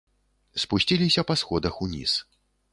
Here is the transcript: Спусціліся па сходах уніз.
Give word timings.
Спусціліся 0.63 1.27
па 1.29 1.37
сходах 1.43 1.73
уніз. 1.89 2.19